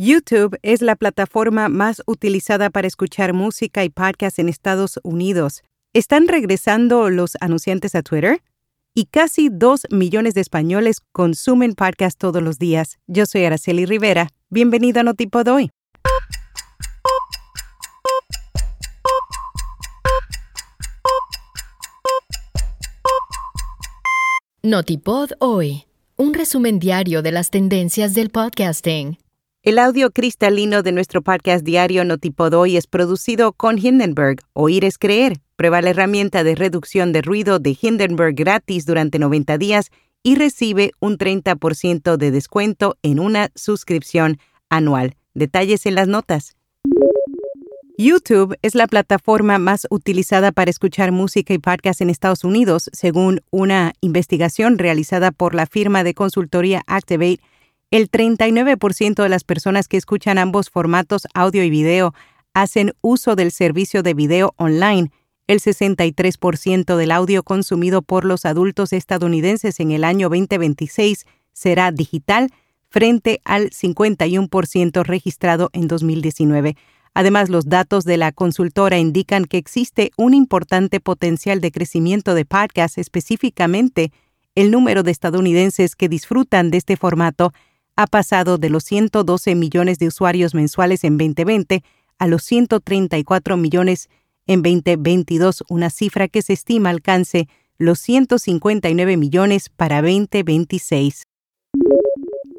YouTube 0.00 0.56
es 0.62 0.80
la 0.80 0.94
plataforma 0.94 1.68
más 1.68 2.02
utilizada 2.06 2.70
para 2.70 2.86
escuchar 2.86 3.32
música 3.32 3.82
y 3.82 3.90
podcasts 3.90 4.38
en 4.38 4.48
Estados 4.48 5.00
Unidos. 5.02 5.64
¿Están 5.92 6.28
regresando 6.28 7.10
los 7.10 7.36
anunciantes 7.40 7.96
a 7.96 8.02
Twitter? 8.02 8.40
Y 8.94 9.06
casi 9.06 9.48
dos 9.50 9.88
millones 9.90 10.34
de 10.34 10.40
españoles 10.40 11.00
consumen 11.10 11.74
podcasts 11.74 12.16
todos 12.16 12.40
los 12.40 12.60
días. 12.60 13.00
Yo 13.08 13.26
soy 13.26 13.44
Araceli 13.44 13.86
Rivera. 13.86 14.28
Bienvenido 14.50 15.00
a 15.00 15.02
Notipod 15.02 15.48
hoy. 15.48 15.70
Notipod 24.62 25.32
hoy. 25.40 25.86
Un 26.16 26.34
resumen 26.34 26.78
diario 26.78 27.22
de 27.22 27.32
las 27.32 27.50
tendencias 27.50 28.14
del 28.14 28.30
podcasting. 28.30 29.18
El 29.68 29.78
audio 29.78 30.12
cristalino 30.12 30.82
de 30.82 30.92
nuestro 30.92 31.20
podcast 31.20 31.62
diario 31.62 32.02
Notipod 32.02 32.54
hoy 32.54 32.78
es 32.78 32.86
producido 32.86 33.52
con 33.52 33.76
Hindenburg. 33.76 34.38
Oír 34.54 34.82
es 34.86 34.96
creer. 34.96 35.40
Prueba 35.56 35.82
la 35.82 35.90
herramienta 35.90 36.42
de 36.42 36.54
reducción 36.54 37.12
de 37.12 37.20
ruido 37.20 37.58
de 37.58 37.76
Hindenburg 37.78 38.34
gratis 38.34 38.86
durante 38.86 39.18
90 39.18 39.58
días 39.58 39.90
y 40.22 40.36
recibe 40.36 40.92
un 41.00 41.18
30% 41.18 42.16
de 42.16 42.30
descuento 42.30 42.96
en 43.02 43.20
una 43.20 43.50
suscripción 43.56 44.38
anual. 44.70 45.16
Detalles 45.34 45.84
en 45.84 45.96
las 45.96 46.08
notas. 46.08 46.56
YouTube 47.98 48.56
es 48.62 48.74
la 48.74 48.86
plataforma 48.86 49.58
más 49.58 49.86
utilizada 49.90 50.50
para 50.50 50.70
escuchar 50.70 51.12
música 51.12 51.52
y 51.52 51.58
podcast 51.58 52.00
en 52.00 52.08
Estados 52.08 52.42
Unidos, 52.42 52.88
según 52.94 53.42
una 53.50 53.92
investigación 54.00 54.78
realizada 54.78 55.30
por 55.30 55.54
la 55.54 55.66
firma 55.66 56.04
de 56.04 56.14
consultoría 56.14 56.82
Activate 56.86 57.40
el 57.90 58.10
39% 58.10 59.22
de 59.22 59.28
las 59.28 59.44
personas 59.44 59.88
que 59.88 59.96
escuchan 59.96 60.38
ambos 60.38 60.70
formatos 60.70 61.26
audio 61.34 61.64
y 61.64 61.70
video 61.70 62.14
hacen 62.52 62.92
uso 63.00 63.36
del 63.36 63.50
servicio 63.50 64.02
de 64.02 64.14
video 64.14 64.52
online. 64.56 65.10
El 65.46 65.60
63% 65.60 66.96
del 66.96 67.10
audio 67.10 67.42
consumido 67.42 68.02
por 68.02 68.24
los 68.26 68.44
adultos 68.44 68.92
estadounidenses 68.92 69.80
en 69.80 69.92
el 69.92 70.04
año 70.04 70.28
2026 70.28 71.24
será 71.52 71.90
digital 71.90 72.50
frente 72.90 73.40
al 73.44 73.70
51% 73.70 75.04
registrado 75.04 75.70
en 75.72 75.88
2019. 75.88 76.76
Además, 77.14 77.48
los 77.48 77.68
datos 77.68 78.04
de 78.04 78.18
la 78.18 78.32
consultora 78.32 78.98
indican 78.98 79.46
que 79.46 79.56
existe 79.56 80.10
un 80.16 80.34
importante 80.34 81.00
potencial 81.00 81.60
de 81.60 81.72
crecimiento 81.72 82.34
de 82.34 82.44
podcasts, 82.44 82.98
específicamente 82.98 84.12
el 84.54 84.70
número 84.70 85.02
de 85.02 85.10
estadounidenses 85.10 85.96
que 85.96 86.08
disfrutan 86.08 86.70
de 86.70 86.78
este 86.78 86.96
formato 86.96 87.52
ha 87.98 88.06
pasado 88.06 88.58
de 88.58 88.70
los 88.70 88.84
112 88.84 89.56
millones 89.56 89.98
de 89.98 90.06
usuarios 90.06 90.54
mensuales 90.54 91.02
en 91.02 91.18
2020 91.18 91.82
a 92.20 92.28
los 92.28 92.44
134 92.44 93.56
millones 93.56 94.08
en 94.46 94.62
2022, 94.62 95.64
una 95.68 95.90
cifra 95.90 96.28
que 96.28 96.40
se 96.42 96.52
estima 96.52 96.90
alcance 96.90 97.48
los 97.76 97.98
159 97.98 99.16
millones 99.16 99.68
para 99.68 100.00
2026. 100.00 101.24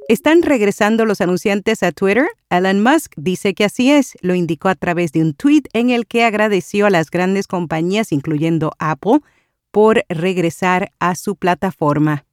¿Están 0.09 0.41
regresando 0.41 1.05
los 1.05 1.21
anunciantes 1.21 1.83
a 1.83 1.93
Twitter? 1.93 2.27
Elon 2.49 2.83
Musk 2.83 3.13
dice 3.15 3.53
que 3.53 3.63
así 3.63 3.91
es, 3.91 4.17
lo 4.19 4.35
indicó 4.35 4.67
a 4.67 4.75
través 4.75 5.13
de 5.13 5.21
un 5.21 5.33
tweet 5.33 5.63
en 5.71 5.89
el 5.89 6.05
que 6.05 6.25
agradeció 6.25 6.85
a 6.85 6.89
las 6.89 7.09
grandes 7.09 7.47
compañías, 7.47 8.11
incluyendo 8.11 8.73
Apple, 8.77 9.19
por 9.71 10.03
regresar 10.09 10.91
a 10.99 11.15
su 11.15 11.37
plataforma. 11.37 12.25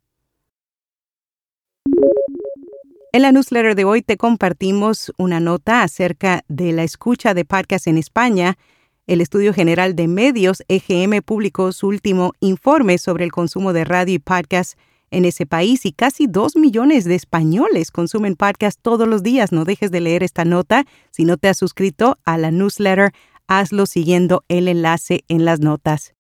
En 3.17 3.23
la 3.23 3.33
newsletter 3.33 3.75
de 3.75 3.87
hoy 3.87 4.03
te 4.03 4.19
compartimos 4.19 5.11
una 5.17 5.41
nota 5.41 5.83
acerca 5.83 6.45
de 6.49 6.73
la 6.73 6.83
escucha 6.83 7.33
de 7.33 7.47
podcasts 7.47 7.87
en 7.87 7.97
España. 7.97 8.59
El 9.07 9.23
Estudio 9.23 9.55
General 9.55 9.97
de 9.97 10.07
Medios, 10.07 10.63
EGM, 10.69 11.23
publicó 11.23 11.73
su 11.73 11.87
último 11.87 12.35
informe 12.41 12.99
sobre 12.99 13.25
el 13.25 13.33
consumo 13.33 13.73
de 13.73 13.87
radio 13.87 14.17
y 14.17 14.19
podcasts 14.19 14.77
en 15.11 15.25
ese 15.25 15.47
país 15.47 15.87
y 15.87 15.93
casi 15.93 16.27
dos 16.27 16.57
millones 16.57 17.07
de 17.07 17.15
españoles 17.15 17.91
consumen 17.91 18.37
podcasts 18.37 18.83
todos 18.83 19.09
los 19.09 19.23
días. 19.23 19.51
No 19.51 19.65
dejes 19.65 19.91
de 19.91 20.03
leer 20.03 20.23
esta 20.23 20.45
nota. 20.45 20.85
Si 21.11 21.25
no 21.25 21.39
te 21.39 21.49
has 21.49 21.57
suscrito 21.57 22.19
a 22.27 22.37
la 22.37 22.51
newsletter, 22.51 23.13
hazlo 23.47 23.87
siguiendo 23.87 24.45
el 24.49 24.69
enlace 24.69 25.25
en 25.29 25.47
las 25.47 25.61
notas. 25.61 26.16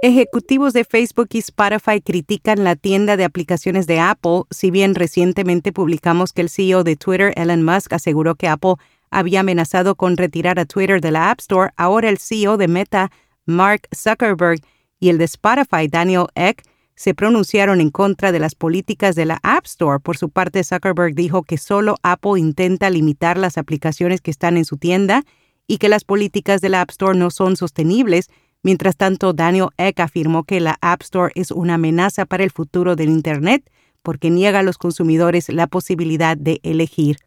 Ejecutivos 0.00 0.74
de 0.74 0.84
Facebook 0.84 1.28
y 1.32 1.38
Spotify 1.38 2.00
critican 2.00 2.62
la 2.62 2.76
tienda 2.76 3.16
de 3.16 3.24
aplicaciones 3.24 3.88
de 3.88 3.98
Apple, 3.98 4.42
si 4.48 4.70
bien 4.70 4.94
recientemente 4.94 5.72
publicamos 5.72 6.32
que 6.32 6.42
el 6.42 6.50
CEO 6.50 6.84
de 6.84 6.94
Twitter, 6.94 7.32
Elon 7.34 7.64
Musk, 7.64 7.92
aseguró 7.92 8.36
que 8.36 8.46
Apple 8.46 8.74
había 9.10 9.40
amenazado 9.40 9.96
con 9.96 10.16
retirar 10.16 10.60
a 10.60 10.66
Twitter 10.66 11.00
de 11.00 11.10
la 11.10 11.32
App 11.32 11.40
Store, 11.40 11.72
ahora 11.76 12.10
el 12.10 12.18
CEO 12.18 12.56
de 12.56 12.68
Meta, 12.68 13.10
Mark 13.44 13.88
Zuckerberg, 13.92 14.60
y 15.00 15.08
el 15.08 15.18
de 15.18 15.24
Spotify, 15.24 15.88
Daniel 15.88 16.26
Eck, 16.36 16.62
se 16.94 17.14
pronunciaron 17.14 17.80
en 17.80 17.90
contra 17.90 18.30
de 18.30 18.38
las 18.38 18.54
políticas 18.54 19.16
de 19.16 19.24
la 19.24 19.40
App 19.42 19.66
Store. 19.66 19.98
Por 19.98 20.16
su 20.16 20.30
parte, 20.30 20.62
Zuckerberg 20.62 21.16
dijo 21.16 21.42
que 21.42 21.58
solo 21.58 21.96
Apple 22.04 22.38
intenta 22.38 22.88
limitar 22.88 23.36
las 23.36 23.58
aplicaciones 23.58 24.20
que 24.20 24.30
están 24.30 24.56
en 24.56 24.64
su 24.64 24.76
tienda 24.76 25.24
y 25.66 25.78
que 25.78 25.88
las 25.88 26.04
políticas 26.04 26.60
de 26.60 26.68
la 26.68 26.82
App 26.82 26.90
Store 26.90 27.18
no 27.18 27.30
son 27.30 27.56
sostenibles 27.56 28.30
Mientras 28.62 28.96
tanto, 28.96 29.32
Daniel 29.32 29.68
Eck 29.76 30.00
afirmó 30.00 30.44
que 30.44 30.60
la 30.60 30.76
App 30.80 31.02
Store 31.02 31.32
es 31.34 31.50
una 31.50 31.74
amenaza 31.74 32.26
para 32.26 32.44
el 32.44 32.50
futuro 32.50 32.96
del 32.96 33.08
Internet 33.08 33.70
porque 34.02 34.30
niega 34.30 34.60
a 34.60 34.62
los 34.62 34.78
consumidores 34.78 35.48
la 35.48 35.66
posibilidad 35.66 36.36
de 36.36 36.60
elegir. 36.62 37.18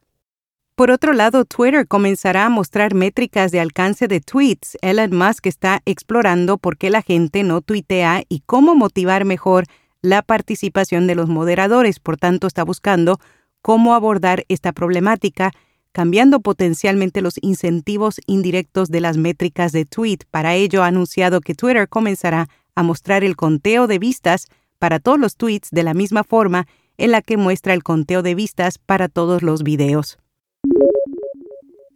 Por 0.75 0.89
otro 0.89 1.13
lado, 1.13 1.45
Twitter 1.45 1.87
comenzará 1.87 2.45
a 2.45 2.49
mostrar 2.49 2.95
métricas 2.95 3.51
de 3.51 3.59
alcance 3.59 4.07
de 4.07 4.19
tweets. 4.19 4.77
Elon 4.81 5.15
Musk 5.15 5.45
está 5.45 5.81
explorando 5.85 6.57
por 6.57 6.77
qué 6.77 6.89
la 6.89 7.01
gente 7.01 7.43
no 7.43 7.61
tuitea 7.61 8.23
y 8.27 8.39
cómo 8.45 8.73
motivar 8.73 9.25
mejor 9.25 9.65
la 10.01 10.23
participación 10.23 11.07
de 11.07 11.15
los 11.15 11.29
moderadores. 11.29 11.99
Por 11.99 12.17
tanto, 12.17 12.47
está 12.47 12.63
buscando 12.63 13.19
cómo 13.61 13.93
abordar 13.93 14.43
esta 14.47 14.71
problemática 14.71 15.51
cambiando 15.91 16.39
potencialmente 16.39 17.21
los 17.21 17.35
incentivos 17.41 18.19
indirectos 18.25 18.89
de 18.89 19.01
las 19.01 19.17
métricas 19.17 19.71
de 19.71 19.85
tweet. 19.85 20.19
Para 20.29 20.55
ello 20.55 20.83
ha 20.83 20.87
anunciado 20.87 21.41
que 21.41 21.55
Twitter 21.55 21.87
comenzará 21.89 22.47
a 22.75 22.83
mostrar 22.83 23.23
el 23.23 23.35
conteo 23.35 23.87
de 23.87 23.99
vistas 23.99 24.47
para 24.79 24.99
todos 24.99 25.19
los 25.19 25.35
tweets 25.35 25.69
de 25.71 25.83
la 25.83 25.93
misma 25.93 26.23
forma 26.23 26.67
en 26.97 27.11
la 27.11 27.21
que 27.21 27.37
muestra 27.37 27.73
el 27.73 27.83
conteo 27.83 28.21
de 28.21 28.35
vistas 28.35 28.77
para 28.77 29.09
todos 29.09 29.41
los 29.43 29.63
videos. 29.63 30.17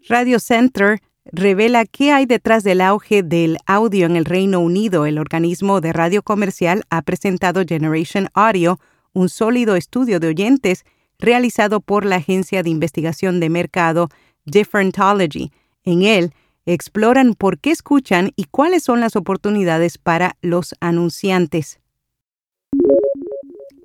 Radio 0.07 0.39
Center 0.39 0.99
revela 1.25 1.85
qué 1.85 2.11
hay 2.11 2.25
detrás 2.25 2.63
del 2.63 2.81
auge 2.81 3.23
del 3.23 3.57
audio 3.65 4.05
en 4.05 4.15
el 4.15 4.25
Reino 4.25 4.59
Unido. 4.59 5.05
El 5.05 5.17
organismo 5.17 5.81
de 5.81 5.93
radio 5.93 6.21
comercial 6.21 6.83
ha 6.89 7.01
presentado 7.01 7.63
Generation 7.67 8.29
Audio, 8.33 8.79
un 9.13 9.29
sólido 9.29 9.75
estudio 9.75 10.19
de 10.19 10.27
oyentes 10.27 10.85
realizado 11.19 11.79
por 11.81 12.05
la 12.05 12.17
agencia 12.17 12.63
de 12.63 12.69
investigación 12.69 13.39
de 13.39 13.49
mercado 13.49 14.09
Differentology. 14.45 15.51
En 15.83 16.03
él, 16.03 16.33
exploran 16.65 17.35
por 17.35 17.59
qué 17.59 17.71
escuchan 17.71 18.31
y 18.35 18.45
cuáles 18.45 18.83
son 18.83 18.99
las 18.99 19.15
oportunidades 19.15 19.97
para 19.97 20.35
los 20.41 20.75
anunciantes. 20.79 21.79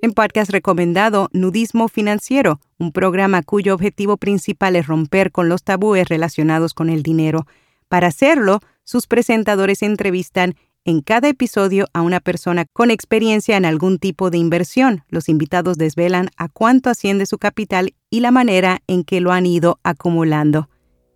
En 0.03 0.13
podcast 0.13 0.51
recomendado 0.51 1.29
Nudismo 1.31 1.87
Financiero, 1.87 2.59
un 2.79 2.91
programa 2.91 3.43
cuyo 3.43 3.75
objetivo 3.75 4.17
principal 4.17 4.75
es 4.75 4.87
romper 4.87 5.31
con 5.31 5.47
los 5.47 5.63
tabúes 5.63 6.09
relacionados 6.09 6.73
con 6.73 6.89
el 6.89 7.03
dinero. 7.03 7.45
Para 7.87 8.07
hacerlo, 8.07 8.61
sus 8.83 9.05
presentadores 9.05 9.83
entrevistan 9.83 10.55
en 10.85 11.01
cada 11.01 11.29
episodio 11.29 11.87
a 11.93 12.01
una 12.01 12.19
persona 12.19 12.65
con 12.73 12.91
experiencia 12.91 13.57
en 13.57 13.65
algún 13.65 13.99
tipo 13.99 14.29
de 14.29 14.37
inversión. 14.37 15.03
Los 15.09 15.29
invitados 15.29 15.77
desvelan 15.77 16.29
a 16.37 16.49
cuánto 16.49 16.89
asciende 16.89 17.25
su 17.25 17.37
capital 17.37 17.93
y 18.09 18.19
la 18.21 18.31
manera 18.31 18.79
en 18.87 19.03
que 19.03 19.21
lo 19.21 19.31
han 19.31 19.45
ido 19.45 19.79
acumulando. 19.83 20.69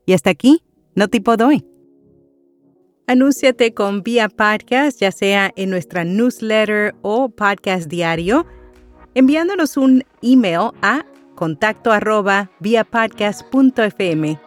Y 0.06 0.13
hasta 0.13 0.29
aquí, 0.29 0.63
no 0.95 1.07
tipo 1.07 1.38
doy. 1.38 1.65
Anúnciate 3.07 3.73
con 3.73 4.01
Vía 4.01 4.29
Podcast, 4.29 5.00
ya 5.00 5.12
sea 5.12 5.51
en 5.56 5.69
nuestra 5.69 6.03
newsletter 6.03 6.95
o 7.01 7.29
podcast 7.29 7.88
diario, 7.88 8.47
enviándonos 9.13 9.77
un 9.77 10.03
email 10.21 10.71
a 10.81 11.06
contacto 11.35 11.91
arroba 11.91 12.50
podcast.fm 12.91 14.39